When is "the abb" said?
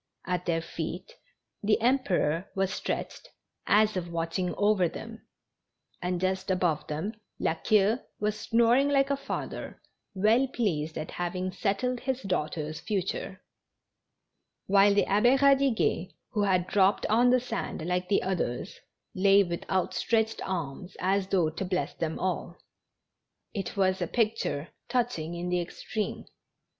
14.95-15.37